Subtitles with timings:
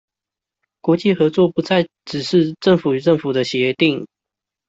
[0.81, 4.07] 國際合作不再只是政府與政府的協定